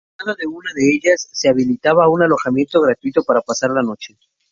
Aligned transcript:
En 0.19 0.25
cada 0.25 0.35
una 0.49 0.71
de 0.73 0.95
ellas 0.95 1.29
se 1.31 1.47
habilitaba 1.47 2.09
un 2.09 2.23
alojamiento 2.23 2.81
gratuito 2.81 3.23
para 3.23 3.41
pasar 3.41 3.69
la 3.69 3.83
noche. 3.83 4.17